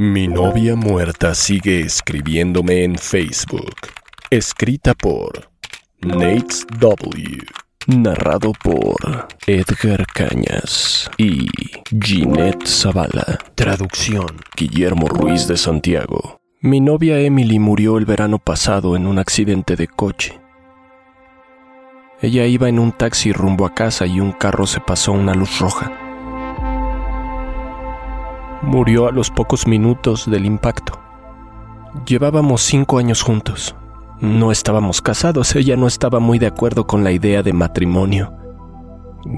[0.00, 3.74] Mi novia muerta sigue escribiéndome en Facebook.
[4.30, 5.50] Escrita por
[6.02, 7.38] Nate W.
[7.88, 11.48] Narrado por Edgar Cañas y
[12.00, 13.40] Ginette Zavala.
[13.56, 16.38] Traducción Guillermo Ruiz de Santiago.
[16.60, 20.38] Mi novia Emily murió el verano pasado en un accidente de coche.
[22.22, 25.58] Ella iba en un taxi rumbo a casa y un carro se pasó una luz
[25.58, 26.07] roja
[28.62, 30.98] murió a los pocos minutos del impacto.
[32.06, 33.74] Llevábamos cinco años juntos.
[34.20, 38.32] No estábamos casados, ella no estaba muy de acuerdo con la idea de matrimonio.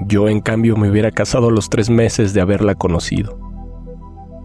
[0.07, 3.37] Yo, en cambio, me hubiera casado a los tres meses de haberla conocido.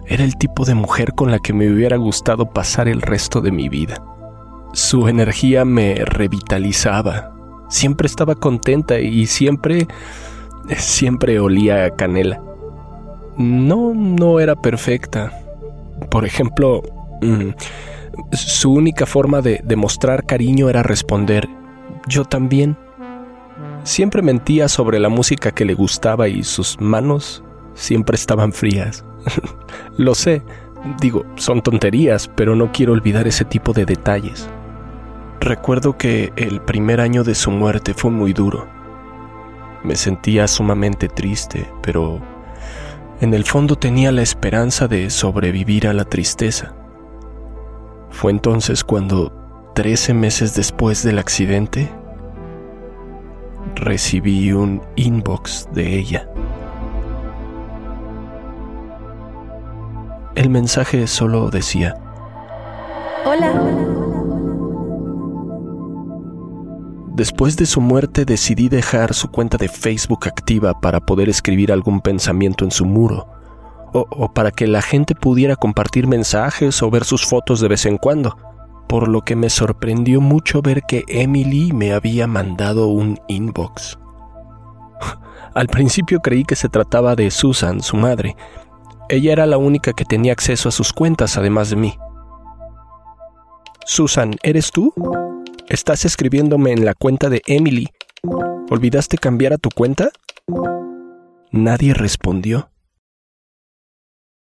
[0.07, 3.51] Era el tipo de mujer con la que me hubiera gustado pasar el resto de
[3.51, 4.03] mi vida.
[4.73, 7.33] Su energía me revitalizaba.
[7.69, 9.89] Siempre estaba contenta y siempre,
[10.77, 12.46] siempre olía a canela
[13.37, 15.33] no, no era perfecta.
[16.11, 16.83] Por ejemplo,
[17.23, 17.51] mm,
[18.33, 21.49] su única forma de demostrar cariño era responder,
[22.09, 22.77] yo también.
[23.85, 27.45] Siempre mentía sobre la música que le gustaba y sus manos
[27.75, 29.05] siempre estaban frías.
[29.97, 30.43] Lo sé,
[31.01, 34.49] digo, son tonterías, pero no quiero olvidar ese tipo de detalles.
[35.41, 38.67] Recuerdo que el primer año de su muerte fue muy duro.
[39.85, 42.21] Me sentía sumamente triste, pero
[43.21, 46.75] en el fondo tenía la esperanza de sobrevivir a la tristeza.
[48.11, 49.33] Fue entonces cuando,
[49.75, 51.91] trece meses después del accidente,
[53.75, 56.29] recibí un inbox de ella.
[60.35, 61.95] El mensaje solo decía,
[63.25, 64.26] Hola.
[67.17, 72.03] Después de su muerte decidí dejar su cuenta de Facebook activa para poder escribir algún
[72.03, 73.27] pensamiento en su muro,
[73.95, 77.97] o, para que la gente pudiera compartir mensajes o ver sus fotos de vez en
[77.97, 78.37] cuando,
[78.87, 83.99] por lo que me sorprendió mucho ver que Emily me había mandado un inbox.
[85.55, 88.37] Al principio creí que se trataba de Susan, su madre.
[89.09, 91.99] Ella era la única que tenía acceso a sus cuentas, además de mí.
[93.87, 94.93] Susan, ¿eres tú?
[95.69, 97.89] Estás escribiéndome en la cuenta de Emily.
[98.71, 100.11] ¿Olvidaste cambiar a tu cuenta?
[101.51, 102.71] Nadie respondió.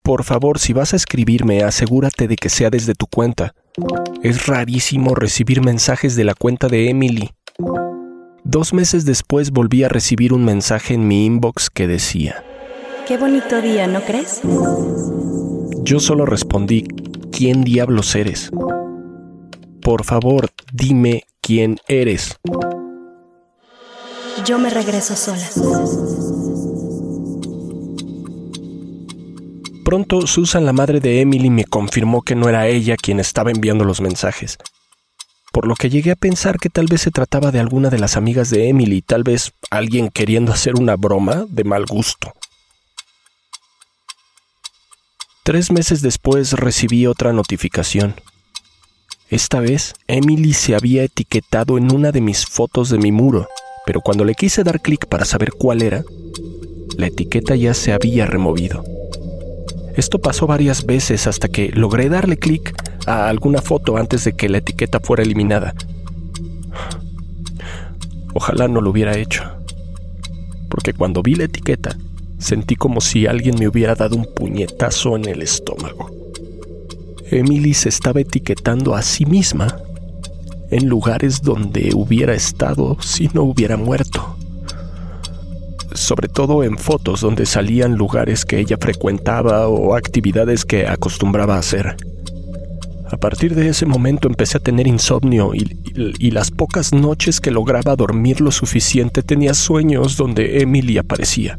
[0.05, 3.55] Por favor, si vas a escribirme, asegúrate de que sea desde tu cuenta.
[4.23, 7.31] Es rarísimo recibir mensajes de la cuenta de Emily.
[8.45, 12.45] Dos meses después volví a recibir un mensaje en mi inbox que decía,
[13.09, 14.43] Qué bonito día, ¿no crees?
[15.83, 16.87] Yo solo respondí,
[17.33, 18.53] ¿quién diablos eres?
[19.83, 22.37] Por favor, dime quién eres.
[24.45, 25.49] Yo me regreso sola.
[29.85, 33.85] Pronto Susan, la madre de Emily, me confirmó que no era ella quien estaba enviando
[33.85, 34.59] los mensajes.
[35.53, 38.17] Por lo que llegué a pensar que tal vez se trataba de alguna de las
[38.17, 42.33] amigas de Emily, tal vez alguien queriendo hacer una broma de mal gusto.
[45.43, 48.15] Tres meses después recibí otra notificación.
[49.31, 53.47] Esta vez, Emily se había etiquetado en una de mis fotos de mi muro,
[53.87, 56.03] pero cuando le quise dar clic para saber cuál era,
[56.97, 58.83] la etiqueta ya se había removido.
[59.95, 62.75] Esto pasó varias veces hasta que logré darle clic
[63.07, 65.77] a alguna foto antes de que la etiqueta fuera eliminada.
[68.35, 69.45] Ojalá no lo hubiera hecho,
[70.69, 71.97] porque cuando vi la etiqueta,
[72.39, 76.20] sentí como si alguien me hubiera dado un puñetazo en el estómago.
[77.31, 79.77] Emily se estaba etiquetando a sí misma
[80.71, 84.37] en lugares donde hubiera estado si no hubiera muerto.
[85.93, 91.61] Sobre todo en fotos donde salían lugares que ella frecuentaba o actividades que acostumbraba a
[91.61, 91.97] hacer.
[93.11, 97.51] A partir de ese momento empecé a tener insomnio y, y, las pocas noches que
[97.51, 101.59] lograba dormir lo suficiente tenía sueños donde Emily aparecía.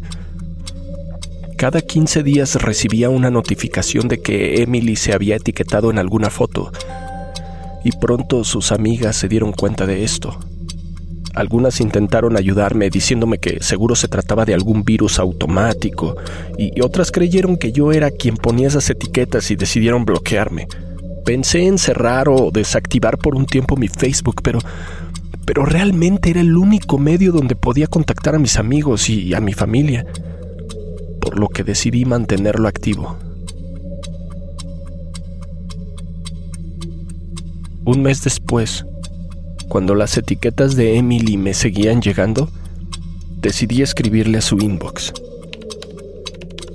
[1.62, 6.72] Cada 15 días recibía una notificación de que Emily se había etiquetado en alguna foto
[7.84, 10.40] y pronto sus amigas se dieron cuenta de esto.
[11.36, 16.16] Algunas intentaron ayudarme diciéndome que seguro se trataba de algún virus automático
[16.58, 20.68] y otras creyeron que yo era quien ponía esas etiquetas y decidieron bloquearme.
[21.26, 24.58] Pensé en cerrar o desactivar por un tiempo mi Facebook, pero
[25.46, 29.54] pero realmente era el único medio donde podía contactar a mis amigos y a mi
[29.54, 30.08] familia,
[31.32, 33.16] por lo que decidí mantenerlo activo.
[37.86, 38.86] Un mes después,
[39.70, 42.50] cuando las etiquetas de Emily me seguían llegando,
[43.38, 45.14] decidí escribirle a su inbox.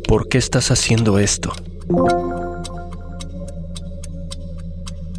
[0.08, 1.52] ¿Por qué estás haciendo esto?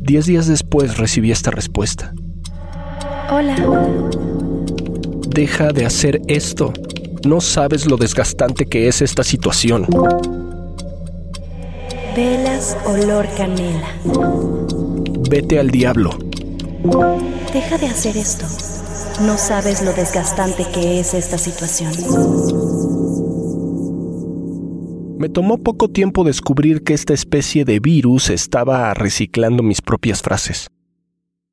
[0.01, 2.11] Diez días después recibí esta respuesta.
[3.29, 3.55] Hola.
[5.29, 6.73] Deja de hacer esto.
[7.25, 9.87] No sabes lo desgastante que es esta situación.
[12.15, 13.89] Velas olor canela.
[15.29, 16.11] Vete al diablo.
[17.53, 18.45] Deja de hacer esto.
[19.25, 21.91] No sabes lo desgastante que es esta situación.
[25.17, 30.69] Me tomó poco tiempo descubrir que esta especie de virus estaba reciclando mis propias frases.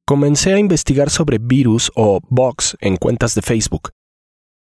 [0.05, 3.91] Comencé a investigar sobre virus o box en cuentas de Facebook.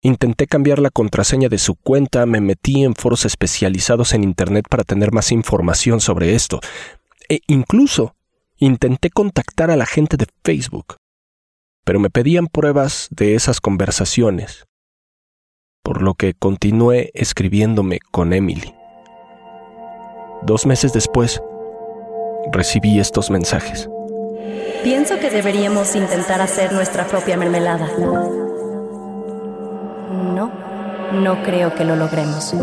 [0.03, 4.83] Intenté cambiar la contraseña de su cuenta, me metí en foros especializados en Internet para
[4.83, 6.59] tener más información sobre esto,
[7.29, 8.15] e incluso
[8.57, 10.97] intenté contactar a la gente de Facebook,
[11.85, 14.65] pero me pedían pruebas de esas conversaciones,
[15.83, 18.73] por lo que continué escribiéndome con Emily.
[20.41, 21.43] Dos meses después,
[22.51, 23.87] recibí estos mensajes.
[24.83, 27.87] Pienso que deberíamos intentar hacer nuestra propia mermelada.
[30.21, 30.51] No,
[31.13, 32.53] no creo que lo logremos.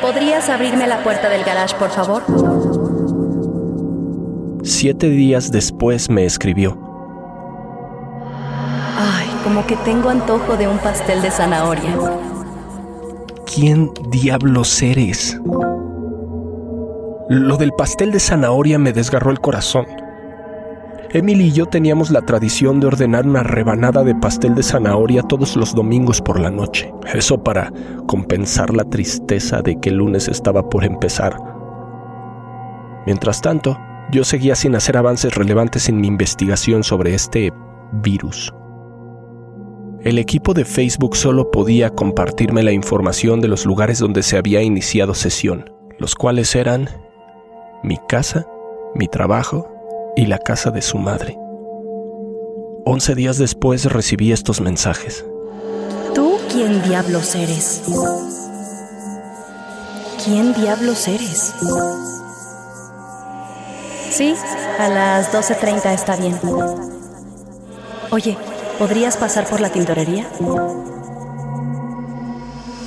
[0.00, 2.22] ¿Podrías abrirme la puerta del garage, por favor?
[4.62, 6.78] Siete días después me escribió.
[8.96, 11.96] Ay, como que tengo antojo de un pastel de zanahoria.
[13.52, 15.40] ¿Quién diablos eres?
[17.28, 19.86] Lo del pastel de zanahoria me desgarró el corazón.
[21.12, 25.56] Emily y yo teníamos la tradición de ordenar una rebanada de pastel de zanahoria todos
[25.56, 26.94] los domingos por la noche.
[27.12, 27.72] Eso para
[28.06, 31.36] compensar la tristeza de que el lunes estaba por empezar.
[33.06, 33.76] Mientras tanto,
[34.12, 37.52] yo seguía sin hacer avances relevantes en mi investigación sobre este
[37.92, 38.54] virus.
[40.02, 44.62] El equipo de Facebook solo podía compartirme la información de los lugares donde se había
[44.62, 46.88] iniciado sesión, los cuales eran
[47.82, 48.46] mi casa,
[48.94, 49.79] mi trabajo
[50.16, 51.36] y la casa de su madre.
[52.84, 55.24] Once días después recibí estos mensajes.
[56.14, 57.82] ¿Tú quién diablos eres?
[60.24, 61.54] ¿Quién diablos eres?
[64.10, 64.34] Sí,
[64.78, 66.38] a las 12.30 está bien.
[68.10, 68.36] Oye,
[68.78, 70.26] ¿podrías pasar por la tintorería?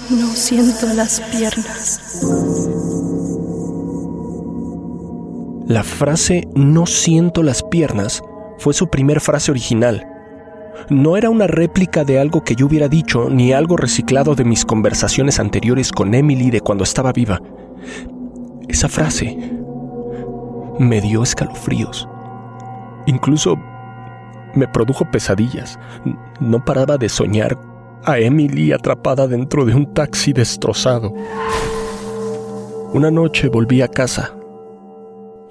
[0.10, 2.02] No siento las piernas.
[5.74, 8.22] La frase no siento las piernas
[8.60, 10.08] fue su primer frase original.
[10.92, 14.66] No era una réplica de algo que yo hubiera dicho ni algo reciclado de mis
[14.66, 17.42] conversaciones anteriores con Emily de cuando estaba viva.
[18.68, 19.36] Esa frase
[20.78, 22.08] me dio escalofríos.
[23.08, 23.58] Incluso
[24.54, 25.80] me produjo pesadillas.
[26.40, 27.58] No paraba de soñar
[28.04, 31.12] a Emily atrapada dentro de un taxi destrozado.
[32.94, 34.36] Una noche volví a casa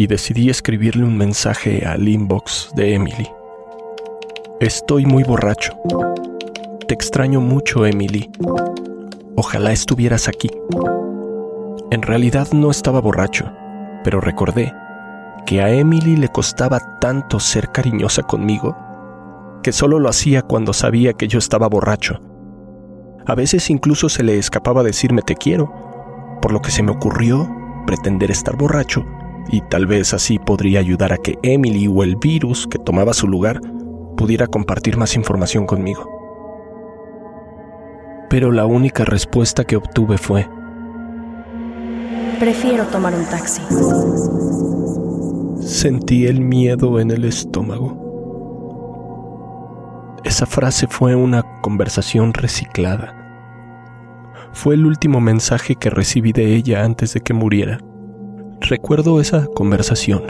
[0.03, 3.29] y decidí escribirle un mensaje al inbox de Emily.
[4.59, 5.75] Estoy muy borracho.
[6.89, 8.29] Te extraño mucho, Emily.
[9.37, 10.51] Ojalá estuvieras aquí.
[11.93, 13.49] En realidad no estaba borracho,
[14.03, 14.75] pero recordé
[15.47, 18.77] que a Emily le costaba tanto ser cariñosa conmigo
[19.63, 22.21] que solo lo hacía cuando sabía que yo estaba borracho.
[23.25, 25.73] A veces incluso se le escapaba decirme te quiero,
[26.43, 27.49] por lo que se me ocurrió
[27.87, 29.07] pretender estar borracho
[29.51, 33.29] y tal vez así podría ayudar a que Emily o el virus que tomaba su
[33.29, 33.61] lugar
[34.17, 36.09] pudiera compartir más información conmigo.
[38.31, 40.49] Pero la única respuesta que obtuve fue,
[42.43, 43.63] Prefiero tomar un taxi.
[45.65, 48.03] Sentí el miedo en el estómago.
[50.25, 53.15] Esa frase fue una conversación reciclada.
[54.53, 57.79] Fue el último mensaje que recibí de ella antes de que muriera.
[58.69, 60.23] Recuerdo esa conversación.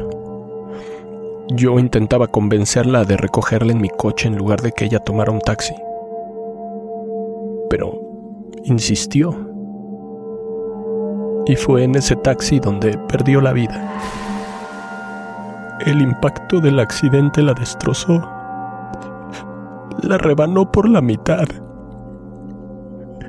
[1.50, 5.40] Yo intentaba convencerla de recogerla en mi coche en lugar de que ella tomara un
[5.40, 5.74] taxi.
[7.68, 8.00] Pero
[8.64, 9.36] insistió.
[11.44, 13.92] Y fue en ese taxi donde perdió la vida.
[15.84, 18.26] El impacto del accidente la destrozó.
[20.02, 21.46] La rebanó por la mitad.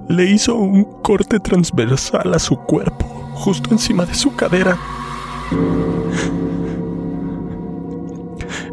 [0.07, 4.77] Le hizo un corte transversal a su cuerpo, justo encima de su cadera.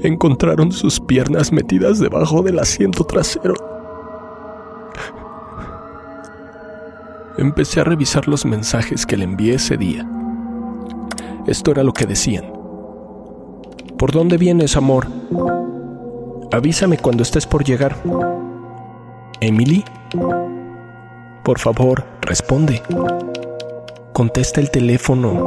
[0.03, 3.55] Encontraron sus piernas metidas debajo del asiento trasero.
[7.37, 10.09] Empecé a revisar los mensajes que le envié ese día.
[11.47, 12.53] Esto era lo que decían.
[13.99, 15.07] ¿Por dónde vienes, amor?
[16.53, 17.97] Avísame cuando estés por llegar.
[19.41, 19.85] ¿Emily?
[21.45, 22.83] Por favor, responde.
[24.21, 25.47] Contesta el teléfono.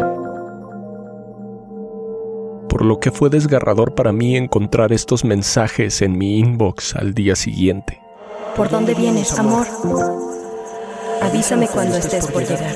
[2.67, 7.35] Por lo que fue desgarrador para mí encontrar estos mensajes en mi inbox al día
[7.35, 8.01] siguiente.
[8.57, 9.67] ¿Por dónde vienes, amor?
[11.21, 12.75] Avísame cuando estés por llegar.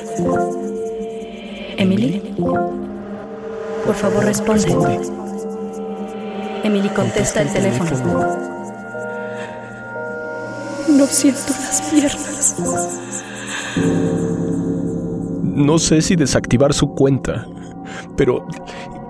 [1.76, 2.32] ¿Emily?
[3.84, 5.00] Por favor, responde.
[6.62, 7.90] Emily contesta el teléfono.
[10.90, 12.54] No siento las piernas.
[15.58, 17.44] No sé si desactivar su cuenta,
[18.16, 18.46] pero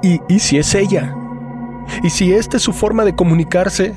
[0.02, 1.14] ¿y, ¿y, si es ella?
[2.02, 3.94] ¿Y si esta es su forma de comunicarse?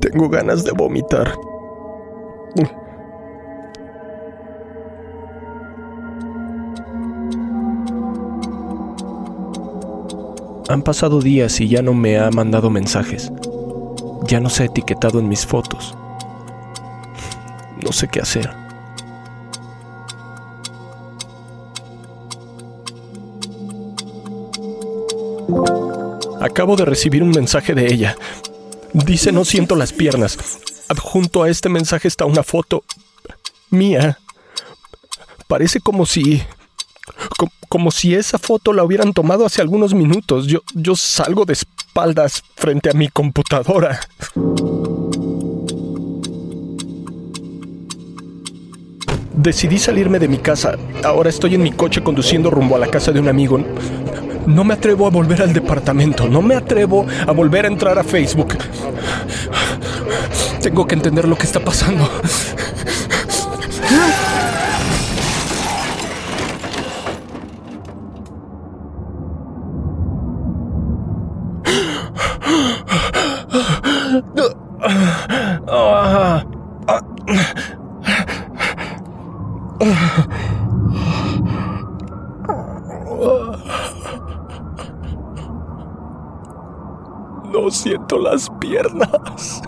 [0.00, 1.34] Tengo ganas de vomitar.
[10.70, 13.30] Han pasado días y ya no me ha mandado mensajes.
[14.26, 15.94] Ya no se ha etiquetado en mis fotos.
[17.86, 18.50] No sé qué hacer.
[26.40, 28.16] Acabo de recibir un mensaje de ella.
[28.92, 30.36] Dice no siento las piernas.
[30.88, 32.82] Adjunto a este mensaje está una foto
[33.70, 34.18] mía.
[35.46, 36.42] Parece como si
[37.68, 40.48] como si esa foto la hubieran tomado hace algunos minutos.
[40.48, 44.00] Yo, yo salgo de espaldas frente a mi computadora.
[49.46, 50.76] Decidí salirme de mi casa.
[51.04, 53.60] Ahora estoy en mi coche conduciendo rumbo a la casa de un amigo.
[54.44, 56.28] No me atrevo a volver al departamento.
[56.28, 58.58] No me atrevo a volver a entrar a Facebook.
[60.60, 62.10] Tengo que entender lo que está pasando.
[87.52, 87.70] No
[88.06, 89.62] siento las piernas.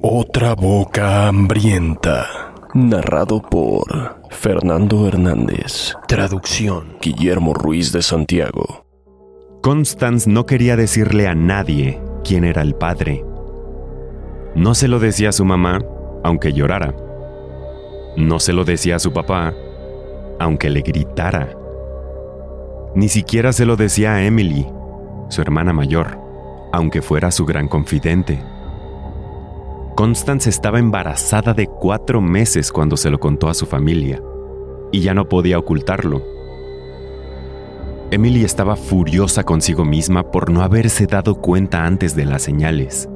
[0.00, 2.26] Otra boca hambrienta.
[2.74, 5.94] Narrado por Fernando Hernández.
[6.06, 8.84] Traducción Guillermo Ruiz de Santiago.
[9.62, 13.24] Constance no quería decirle a nadie quién era el padre.
[14.54, 15.80] No se lo decía a su mamá,
[16.22, 16.94] aunque llorara.
[18.16, 19.54] No se lo decía a su papá,
[20.38, 21.65] aunque le gritara.
[22.96, 24.66] Ni siquiera se lo decía a Emily,
[25.28, 26.18] su hermana mayor,
[26.72, 28.42] aunque fuera su gran confidente.
[29.94, 34.22] Constance estaba embarazada de cuatro meses cuando se lo contó a su familia,
[34.92, 36.22] y ya no podía ocultarlo.
[38.10, 43.10] Emily estaba furiosa consigo misma por no haberse dado cuenta antes de las señales.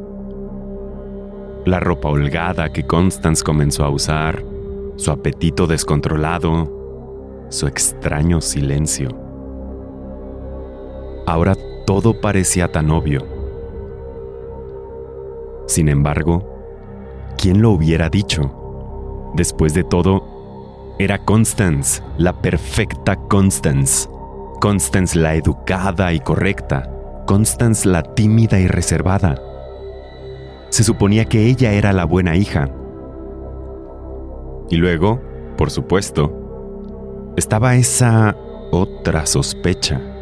[1.65, 4.45] La ropa holgada que Constance comenzó a usar,
[4.97, 9.20] su apetito descontrolado, su extraño silencio.
[11.31, 11.55] Ahora
[11.87, 13.25] todo parecía tan obvio.
[15.69, 16.43] Sin embargo,
[17.39, 19.31] ¿quién lo hubiera dicho?
[19.37, 20.25] Después de todo,
[20.99, 24.09] era Constance, la perfecta Constance.
[24.61, 26.91] Constance la educada y correcta.
[27.29, 29.41] Constance la tímida y reservada.
[30.71, 32.69] Se suponía que ella era la buena hija.
[34.69, 35.21] Y luego,
[35.57, 38.37] por supuesto, estaba esa
[38.73, 40.17] otra sospecha.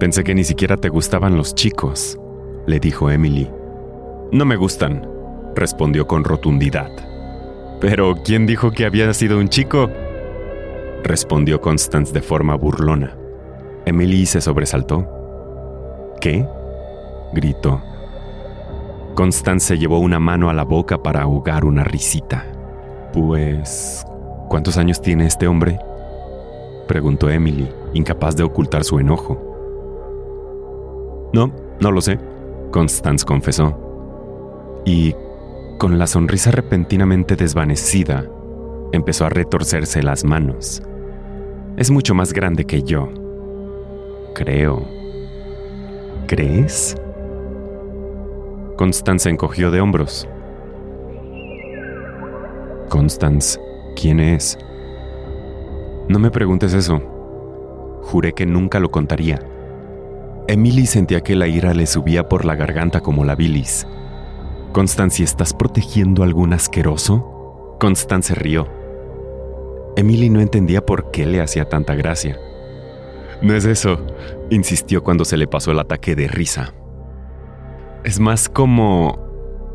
[0.00, 2.18] Pensé que ni siquiera te gustaban los chicos,
[2.66, 3.50] le dijo Emily.
[4.32, 5.06] No me gustan,
[5.54, 6.90] respondió con rotundidad.
[7.82, 9.90] Pero, ¿quién dijo que había sido un chico?
[11.04, 13.14] respondió Constance de forma burlona.
[13.84, 15.06] Emily se sobresaltó.
[16.18, 16.48] ¿Qué?
[17.34, 17.82] gritó.
[19.14, 22.46] Constance llevó una mano a la boca para ahogar una risita.
[23.12, 24.02] Pues...
[24.48, 25.78] ¿Cuántos años tiene este hombre?
[26.88, 29.49] preguntó Emily, incapaz de ocultar su enojo.
[31.32, 32.18] No, no lo sé,
[32.70, 34.82] Constance confesó.
[34.84, 35.14] Y,
[35.78, 38.24] con la sonrisa repentinamente desvanecida,
[38.92, 40.82] empezó a retorcerse las manos.
[41.76, 43.08] Es mucho más grande que yo.
[44.34, 44.84] Creo.
[46.26, 46.96] ¿Crees?
[48.76, 50.28] Constance encogió de hombros.
[52.88, 53.60] Constance,
[53.94, 54.58] ¿quién es?
[56.08, 57.00] No me preguntes eso.
[58.02, 59.38] Juré que nunca lo contaría.
[60.50, 63.86] Emily sentía que la ira le subía por la garganta como la bilis.
[64.72, 67.76] Constance, ¿estás protegiendo a algún asqueroso?
[67.78, 68.66] Constance rió.
[69.94, 72.36] Emily no entendía por qué le hacía tanta gracia.
[73.40, 74.04] No es eso,
[74.50, 76.74] insistió cuando se le pasó el ataque de risa.
[78.02, 79.30] Es más como...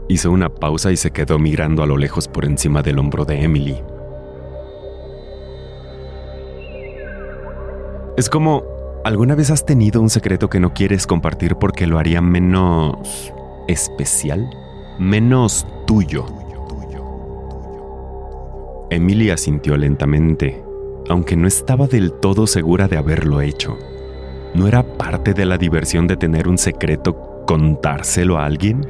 [0.09, 3.41] Hizo una pausa y se quedó mirando a lo lejos por encima del hombro de
[3.41, 3.81] Emily.
[8.17, 8.74] Es como,
[9.05, 13.31] ¿alguna vez has tenido un secreto que no quieres compartir porque lo haría menos
[13.67, 14.49] especial?
[14.97, 16.25] Menos tuyo.
[18.89, 20.63] Emilia sintió lentamente,
[21.07, 23.77] aunque no estaba del todo segura de haberlo hecho.
[24.55, 28.87] ¿No era parte de la diversión de tener un secreto contárselo a alguien?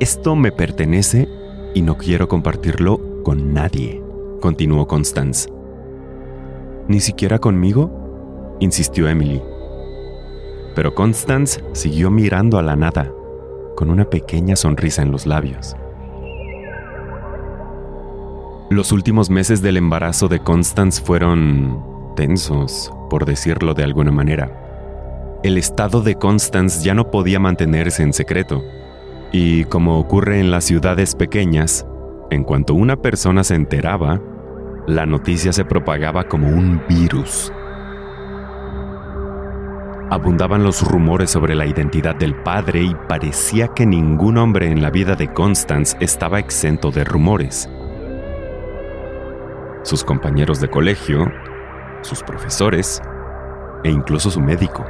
[0.00, 1.28] Esto me pertenece
[1.74, 4.02] y no quiero compartirlo con nadie,
[4.42, 5.61] continuó Constance.
[6.88, 8.56] ¿Ni siquiera conmigo?
[8.60, 9.42] insistió Emily.
[10.74, 13.12] Pero Constance siguió mirando a la nada,
[13.76, 15.76] con una pequeña sonrisa en los labios.
[18.70, 25.40] Los últimos meses del embarazo de Constance fueron tensos, por decirlo de alguna manera.
[25.42, 28.62] El estado de Constance ya no podía mantenerse en secreto,
[29.30, 31.86] y como ocurre en las ciudades pequeñas,
[32.30, 34.22] en cuanto una persona se enteraba,
[34.86, 37.52] la noticia se propagaba como un virus.
[40.10, 44.90] Abundaban los rumores sobre la identidad del padre y parecía que ningún hombre en la
[44.90, 47.70] vida de Constance estaba exento de rumores.
[49.84, 51.32] Sus compañeros de colegio,
[52.02, 53.00] sus profesores
[53.84, 54.84] e incluso su médico.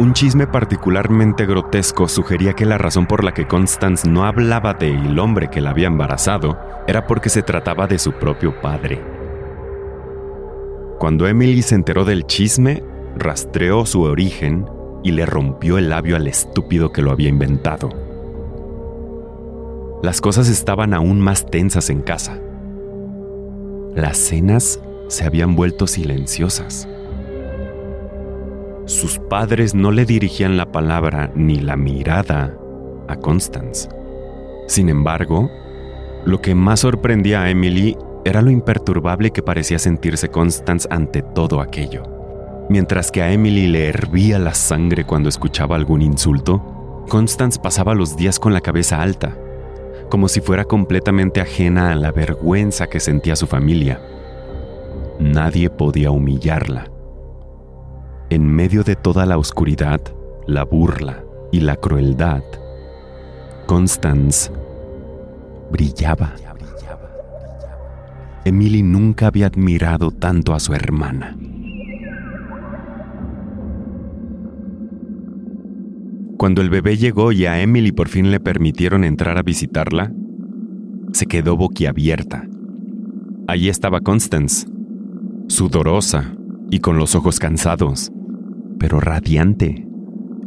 [0.00, 5.18] Un chisme particularmente grotesco sugería que la razón por la que Constance no hablaba del
[5.18, 9.04] hombre que la había embarazado era porque se trataba de su propio padre.
[10.98, 12.82] Cuando Emily se enteró del chisme,
[13.14, 14.64] rastreó su origen
[15.04, 17.90] y le rompió el labio al estúpido que lo había inventado.
[20.02, 22.38] Las cosas estaban aún más tensas en casa.
[23.94, 26.88] Las cenas se habían vuelto silenciosas.
[28.90, 32.58] Sus padres no le dirigían la palabra ni la mirada
[33.06, 33.88] a Constance.
[34.66, 35.48] Sin embargo,
[36.24, 41.60] lo que más sorprendía a Emily era lo imperturbable que parecía sentirse Constance ante todo
[41.60, 42.02] aquello.
[42.68, 48.16] Mientras que a Emily le hervía la sangre cuando escuchaba algún insulto, Constance pasaba los
[48.16, 49.38] días con la cabeza alta,
[50.10, 54.00] como si fuera completamente ajena a la vergüenza que sentía su familia.
[55.20, 56.90] Nadie podía humillarla.
[58.30, 60.00] En medio de toda la oscuridad,
[60.46, 62.44] la burla y la crueldad,
[63.66, 64.52] Constance
[65.72, 66.32] brillaba.
[68.44, 71.36] Emily nunca había admirado tanto a su hermana.
[76.36, 80.12] Cuando el bebé llegó y a Emily por fin le permitieron entrar a visitarla,
[81.12, 82.46] se quedó boquiabierta.
[83.48, 84.68] Allí estaba Constance,
[85.48, 86.32] sudorosa
[86.70, 88.12] y con los ojos cansados,
[88.80, 89.86] pero radiante,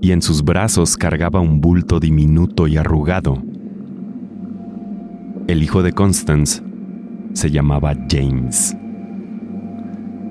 [0.01, 3.41] y en sus brazos cargaba un bulto diminuto y arrugado.
[5.47, 6.63] El hijo de Constance
[7.33, 8.75] se llamaba James.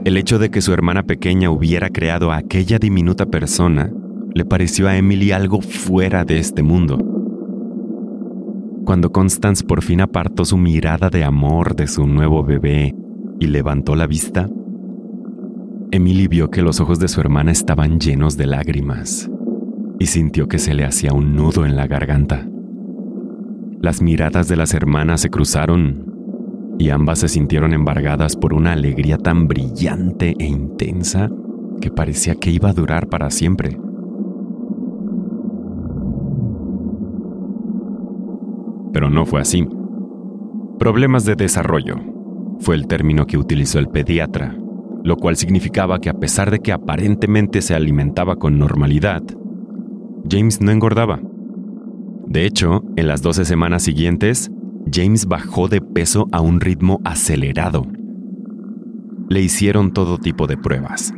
[0.05, 3.91] El hecho de que su hermana pequeña hubiera creado a aquella diminuta persona
[4.35, 6.99] le pareció a Emily algo fuera de este mundo.
[8.85, 12.97] Cuando Constance por fin apartó su mirada de amor de su nuevo bebé
[13.38, 14.49] y levantó la vista,
[15.92, 19.31] Emily vio que los ojos de su hermana estaban llenos de lágrimas
[20.00, 22.48] y sintió que se le hacía un nudo en la garganta.
[23.81, 29.18] Las miradas de las hermanas se cruzaron y ambas se sintieron embargadas por una alegría
[29.18, 31.31] tan brillante e intensa
[31.81, 33.78] que parecía que iba a durar para siempre.
[38.92, 39.66] pero no fue así.
[40.78, 41.96] Problemas de desarrollo
[42.61, 44.57] fue el término que utilizó el pediatra,
[45.05, 49.23] lo cual significaba que a pesar de que aparentemente se alimentaba con normalidad,
[50.31, 51.21] James no engordaba.
[52.27, 54.51] De hecho, en las 12 semanas siguientes,
[54.91, 57.87] James bajó de peso a un ritmo acelerado.
[59.29, 61.12] Le hicieron todo tipo de pruebas.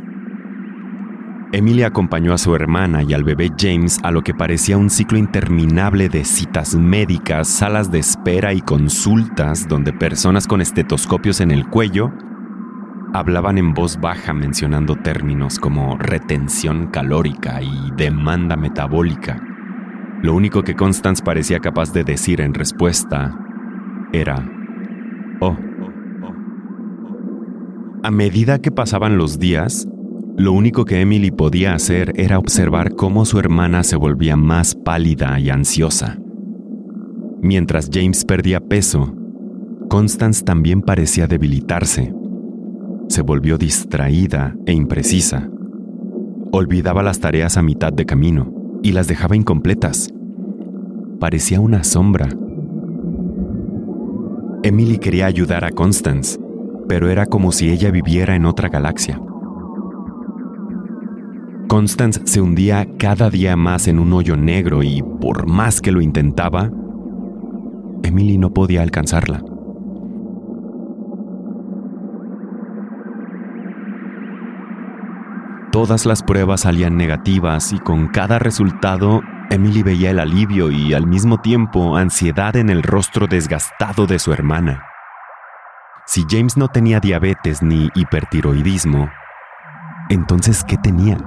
[1.52, 5.18] Emily acompañó a su hermana y al bebé James a lo que parecía un ciclo
[5.18, 11.68] interminable de citas médicas, salas de espera y consultas donde personas con estetoscopios en el
[11.68, 12.12] cuello
[13.14, 19.40] hablaban en voz baja mencionando términos como retención calórica y demanda metabólica.
[20.20, 23.38] Lo único que Constance parecía capaz de decir en respuesta
[24.12, 24.44] era,
[25.40, 25.56] oh.
[28.02, 29.86] A medida que pasaban los días,
[30.36, 35.38] lo único que Emily podía hacer era observar cómo su hermana se volvía más pálida
[35.38, 36.18] y ansiosa.
[37.40, 39.14] Mientras James perdía peso,
[39.88, 42.12] Constance también parecía debilitarse.
[43.08, 45.48] Se volvió distraída e imprecisa.
[46.52, 50.08] Olvidaba las tareas a mitad de camino y las dejaba incompletas.
[51.20, 52.28] Parecía una sombra.
[54.62, 56.38] Emily quería ayudar a Constance,
[56.88, 59.20] pero era como si ella viviera en otra galaxia.
[61.68, 66.00] Constance se hundía cada día más en un hoyo negro y por más que lo
[66.00, 66.70] intentaba,
[68.02, 69.42] Emily no podía alcanzarla.
[75.74, 81.04] Todas las pruebas salían negativas y con cada resultado Emily veía el alivio y al
[81.04, 84.86] mismo tiempo ansiedad en el rostro desgastado de su hermana.
[86.06, 89.10] Si James no tenía diabetes ni hipertiroidismo,
[90.10, 91.18] entonces ¿qué tenía?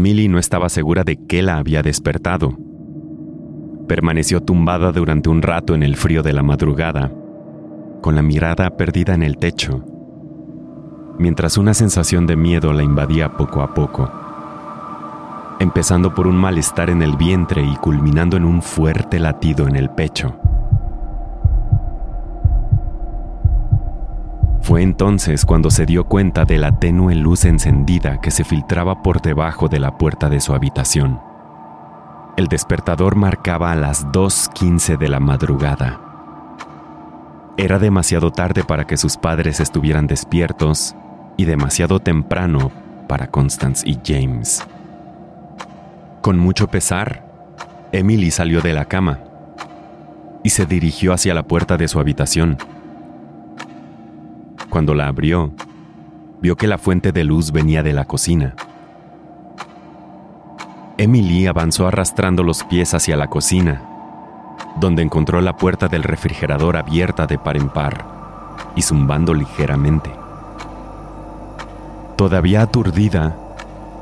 [0.00, 2.56] Emily no estaba segura de qué la había despertado.
[3.86, 7.12] Permaneció tumbada durante un rato en el frío de la madrugada,
[8.00, 9.84] con la mirada perdida en el techo,
[11.18, 14.10] mientras una sensación de miedo la invadía poco a poco,
[15.60, 19.90] empezando por un malestar en el vientre y culminando en un fuerte latido en el
[19.90, 20.34] pecho.
[24.62, 29.20] Fue entonces cuando se dio cuenta de la tenue luz encendida que se filtraba por
[29.22, 31.20] debajo de la puerta de su habitación.
[32.36, 36.00] El despertador marcaba a las 2.15 de la madrugada.
[37.56, 40.94] Era demasiado tarde para que sus padres estuvieran despiertos
[41.36, 42.70] y demasiado temprano
[43.08, 44.62] para Constance y James.
[46.22, 47.24] Con mucho pesar,
[47.92, 49.18] Emily salió de la cama
[50.42, 52.56] y se dirigió hacia la puerta de su habitación.
[54.70, 55.50] Cuando la abrió,
[56.40, 58.54] vio que la fuente de luz venía de la cocina.
[60.96, 63.82] Emily avanzó arrastrando los pies hacia la cocina,
[64.78, 68.04] donde encontró la puerta del refrigerador abierta de par en par
[68.76, 70.10] y zumbando ligeramente.
[72.16, 73.36] Todavía aturdida,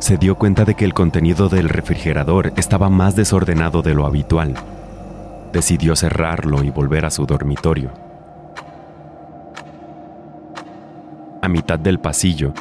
[0.01, 4.55] se dio cuenta de que el contenido del refrigerador estaba más desordenado de lo habitual.
[5.53, 8.08] Decidió cerrarlo y volver a su dormitorio.
[11.41, 12.53] A mitad del pasillo,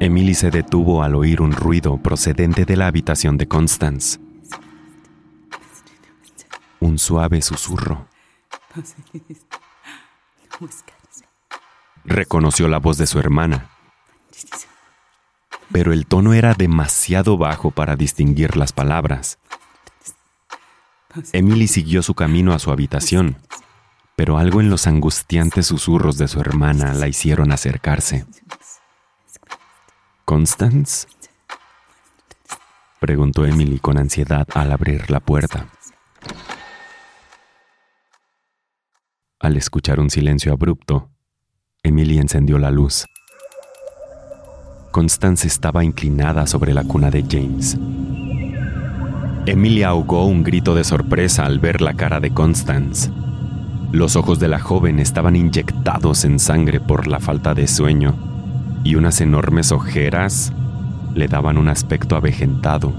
[0.00, 4.18] Emily se detuvo al oír un ruido procedente de la habitación de Constance.
[6.80, 8.08] Un suave susurro.
[12.04, 13.70] Reconoció la voz de su hermana,
[15.72, 19.38] pero el tono era demasiado bajo para distinguir las palabras.
[21.32, 23.36] Emily siguió su camino a su habitación
[24.16, 28.26] pero algo en los angustiantes susurros de su hermana la hicieron acercarse.
[30.24, 31.06] ¿Constance?
[33.00, 35.68] preguntó Emily con ansiedad al abrir la puerta.
[39.40, 41.10] Al escuchar un silencio abrupto,
[41.82, 43.04] Emily encendió la luz.
[44.90, 47.76] Constance estaba inclinada sobre la cuna de James.
[49.44, 53.10] Emily ahogó un grito de sorpresa al ver la cara de Constance.
[53.94, 58.16] Los ojos de la joven estaban inyectados en sangre por la falta de sueño
[58.82, 60.52] y unas enormes ojeras
[61.14, 62.92] le daban un aspecto avejentado.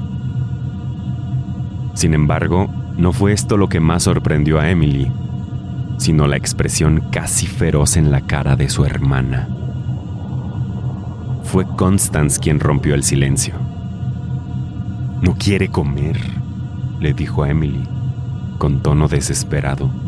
[1.95, 5.11] Sin embargo, no fue esto lo que más sorprendió a Emily,
[5.97, 9.49] sino la expresión casi feroz en la cara de su hermana.
[11.43, 13.55] Fue Constance quien rompió el silencio.
[15.21, 16.17] No quiere comer,
[17.01, 17.83] le dijo a Emily,
[18.59, 20.04] con tono desesperado.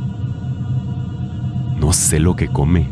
[1.80, 2.90] No sé lo que come.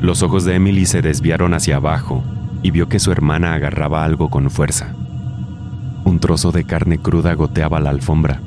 [0.00, 2.22] Los ojos de Emily se desviaron hacia abajo
[2.62, 4.94] y vio que su hermana agarraba algo con fuerza.
[6.04, 8.40] Un trozo de carne cruda goteaba la alfombra.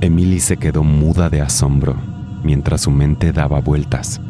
[0.00, 1.96] Emily se quedó muda de asombro
[2.42, 4.20] mientras su mente daba vueltas.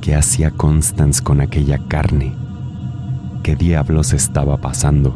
[0.00, 2.34] ¿Qué hacía Constance con aquella carne?
[3.42, 5.14] ¿Qué diablos estaba pasando?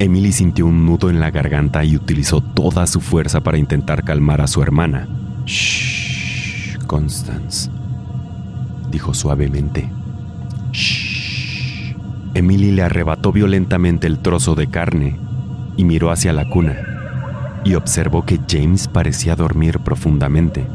[0.00, 4.40] Emily sintió un nudo en la garganta y utilizó toda su fuerza para intentar calmar
[4.40, 5.06] a su hermana.
[5.44, 7.70] Shh, Constance,
[8.90, 9.90] dijo suavemente.
[10.72, 11.94] Shh.
[12.32, 15.18] Emily le arrebató violentamente el trozo de carne
[15.76, 16.78] y miró hacia la cuna
[17.64, 20.66] y observó que James parecía dormir profundamente.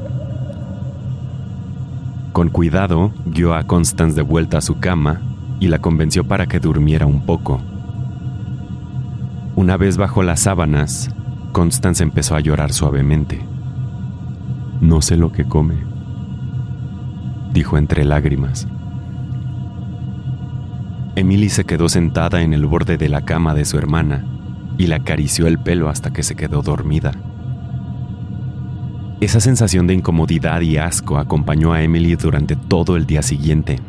[2.31, 5.19] Con cuidado, guió a Constance de vuelta a su cama
[5.59, 7.59] y la convenció para que durmiera un poco.
[9.55, 11.09] Una vez bajo las sábanas,
[11.53, 13.39] Constance empezó a llorar suavemente.
[14.81, 15.75] No sé lo que come,
[17.53, 18.67] dijo entre lágrimas.
[21.15, 24.25] Emily se quedó sentada en el borde de la cama de su hermana
[24.77, 27.13] y le acarició el pelo hasta que se quedó dormida.
[29.21, 33.79] Esa sensación de incomodidad y asco acompañó a Emily durante todo el día siguiente.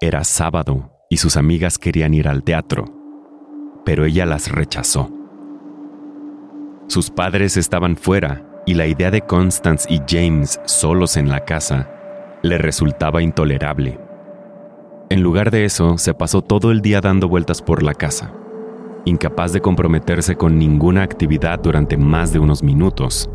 [0.00, 2.95] Era sábado y sus amigas querían ir al teatro,
[3.86, 5.08] pero ella las rechazó.
[6.88, 11.88] Sus padres estaban fuera y la idea de Constance y James solos en la casa
[12.42, 13.98] le resultaba intolerable.
[15.08, 18.32] En lugar de eso, se pasó todo el día dando vueltas por la casa,
[19.04, 23.30] incapaz de comprometerse con ninguna actividad durante más de unos minutos.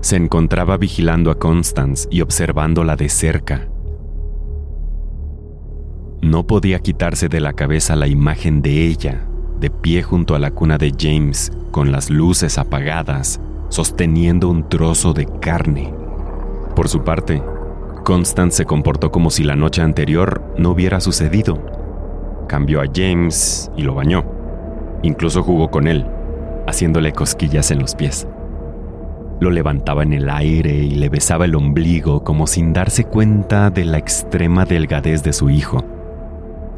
[0.00, 3.68] Se encontraba vigilando a Constance y observándola de cerca.
[6.22, 9.22] No podía quitarse de la cabeza la imagen de ella,
[9.58, 15.14] de pie junto a la cuna de James, con las luces apagadas, sosteniendo un trozo
[15.14, 15.94] de carne.
[16.76, 17.42] Por su parte,
[18.04, 21.58] Constance se comportó como si la noche anterior no hubiera sucedido.
[22.48, 24.24] Cambió a James y lo bañó.
[25.02, 26.04] Incluso jugó con él,
[26.66, 28.28] haciéndole cosquillas en los pies.
[29.40, 33.86] Lo levantaba en el aire y le besaba el ombligo como sin darse cuenta de
[33.86, 35.82] la extrema delgadez de su hijo.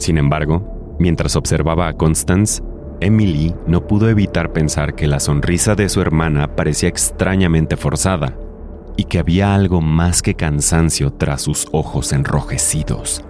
[0.03, 2.61] Sin embargo, mientras observaba a Constance,
[2.99, 8.37] Emily no pudo evitar pensar que la sonrisa de su hermana parecía extrañamente forzada
[8.97, 13.25] y que había algo más que cansancio tras sus ojos enrojecidos.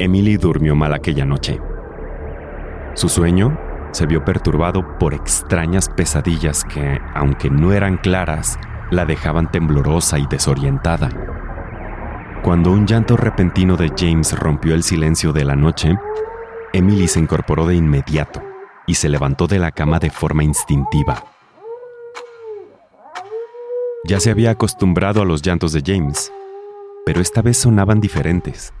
[0.00, 1.60] Emily durmió mal aquella noche.
[2.94, 3.56] Su sueño
[3.92, 8.58] se vio perturbado por extrañas pesadillas que, aunque no eran claras,
[8.90, 11.08] la dejaban temblorosa y desorientada.
[12.42, 15.96] Cuando un llanto repentino de James rompió el silencio de la noche,
[16.72, 18.42] Emily se incorporó de inmediato
[18.84, 21.24] y se levantó de la cama de forma instintiva.
[24.08, 26.32] Ya se había acostumbrado a los llantos de James,
[27.06, 28.72] pero esta vez sonaban diferentes.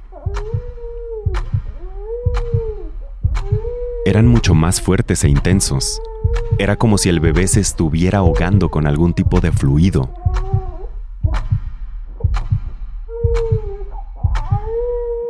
[4.04, 6.02] Eran mucho más fuertes e intensos.
[6.58, 10.12] Era como si el bebé se estuviera ahogando con algún tipo de fluido.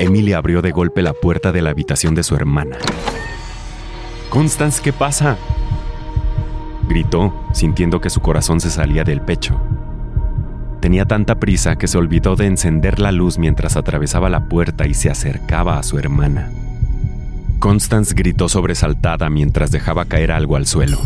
[0.02, 2.76] Emily abrió de golpe la puerta de la habitación de su hermana.
[4.30, 5.38] Constance, ¿qué pasa?
[6.88, 9.60] Gritó, sintiendo que su corazón se salía del pecho.
[10.80, 14.94] Tenía tanta prisa que se olvidó de encender la luz mientras atravesaba la puerta y
[14.94, 16.50] se acercaba a su hermana.
[17.60, 20.98] Constance gritó sobresaltada mientras dejaba caer algo al suelo.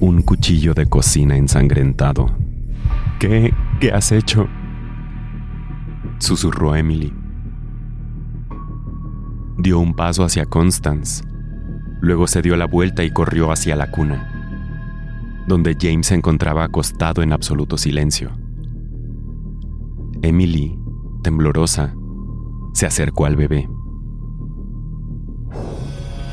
[0.00, 2.32] Un cuchillo de cocina ensangrentado.
[3.20, 3.54] ¿Qué?
[3.78, 4.48] ¿Qué has hecho?
[6.18, 7.14] Susurró Emily.
[9.58, 11.22] Dio un paso hacia Constance.
[12.00, 14.38] Luego se dio la vuelta y corrió hacia la cuna
[15.48, 18.30] donde James se encontraba acostado en absoluto silencio.
[20.20, 20.78] Emily,
[21.22, 21.94] temblorosa,
[22.74, 23.68] se acercó al bebé.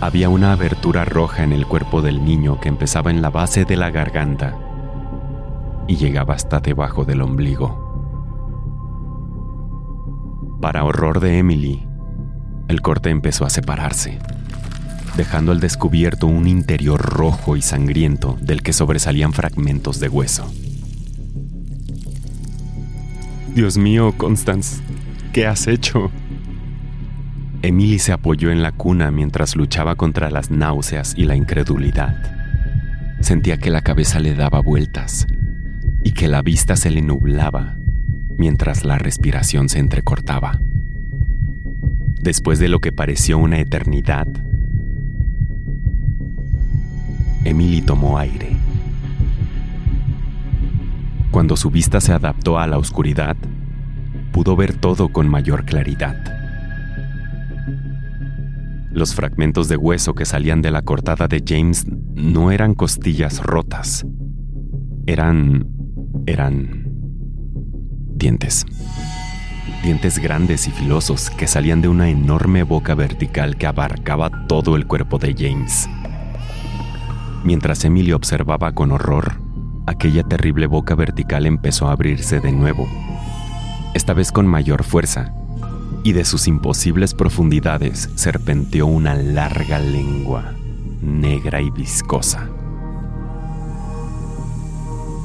[0.01, 3.77] Había una abertura roja en el cuerpo del niño que empezaba en la base de
[3.77, 4.59] la garganta
[5.88, 7.83] y llegaba hasta debajo del ombligo.
[10.61, 11.84] Para horror de Emily,
[12.67, 14.19] el corte empezó a separarse
[15.15, 20.51] dejando al descubierto un interior rojo y sangriento del que sobresalían fragmentos de hueso.
[23.54, 24.82] Dios mío, Constance,
[25.32, 26.12] ¿qué has hecho?
[27.62, 32.15] Emily se apoyó en la cuna mientras luchaba contra las náuseas y la incredulidad.
[33.21, 35.25] Sentía que la cabeza le daba vueltas
[36.04, 37.78] y que la vista se le nublaba
[38.38, 40.60] mientras la respiración se entrecortaba.
[42.25, 44.25] Después de lo que pareció una eternidad,
[47.43, 48.49] Emily tomó aire.
[51.29, 53.38] Cuando su vista se adaptó a la oscuridad,
[54.31, 56.17] pudo ver todo con mayor claridad.
[58.91, 61.85] Los fragmentos de hueso que salían de la cortada de James
[62.15, 64.03] no eran costillas rotas.
[65.05, 65.67] Eran...
[66.25, 66.89] eran...
[68.15, 68.65] dientes.
[69.84, 74.86] Dientes grandes y filosos que salían de una enorme boca vertical que abarcaba todo el
[74.88, 75.88] cuerpo de James.
[77.43, 79.39] Mientras Emily observaba con horror,
[79.86, 82.88] aquella terrible boca vertical empezó a abrirse de nuevo,
[83.93, 85.34] esta vez con mayor fuerza,
[86.04, 90.54] y de sus imposibles profundidades serpenteó una larga lengua,
[91.01, 92.49] negra y viscosa.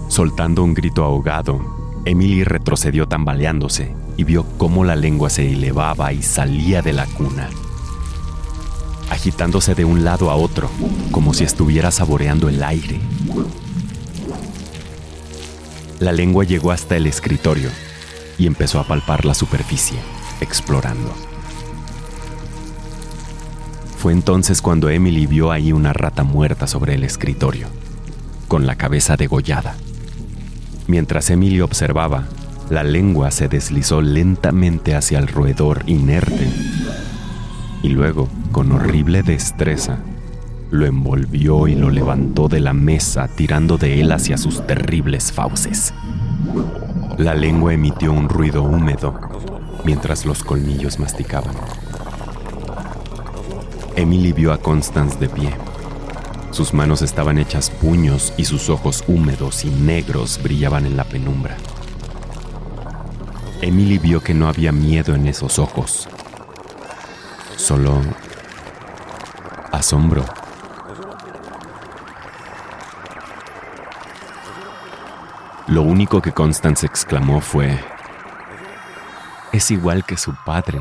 [0.08, 1.60] Soltando un grito ahogado,
[2.04, 7.48] Emily retrocedió tambaleándose y vio cómo la lengua se elevaba y salía de la cuna,
[9.08, 10.70] agitándose de un lado a otro,
[11.10, 13.00] como si estuviera saboreando el aire.
[16.00, 17.70] La lengua llegó hasta el escritorio
[18.36, 19.96] y empezó a palpar la superficie,
[20.42, 21.14] explorando.
[23.96, 27.68] Fue entonces cuando Emily vio ahí una rata muerta sobre el escritorio,
[28.48, 29.76] con la cabeza degollada.
[30.88, 32.28] Mientras Emily observaba,
[32.70, 36.48] la lengua se deslizó lentamente hacia el roedor inerte
[37.82, 39.98] y luego, con horrible destreza,
[40.70, 45.92] lo envolvió y lo levantó de la mesa tirando de él hacia sus terribles fauces.
[47.18, 49.18] La lengua emitió un ruido húmedo
[49.84, 51.54] mientras los colmillos masticaban.
[53.96, 55.50] Emily vio a Constance de pie.
[56.52, 61.56] Sus manos estaban hechas puños y sus ojos húmedos y negros brillaban en la penumbra.
[63.62, 66.08] Emily vio que no había miedo en esos ojos,
[67.56, 68.00] solo
[69.70, 70.24] asombro.
[75.66, 77.78] Lo único que Constance exclamó fue,
[79.52, 80.80] es igual que su padre.